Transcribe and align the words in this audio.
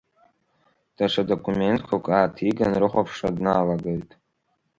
Даҽа 0.95 1.23
документқәак 1.29 2.05
ааҭиган, 2.15 2.73
рыхәаԥшра 2.81 3.29
дналагеит. 3.35 4.09